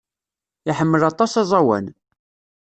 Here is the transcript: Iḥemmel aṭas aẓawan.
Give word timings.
Iḥemmel 0.69 1.01
aṭas 1.09 1.33
aẓawan. 1.41 1.85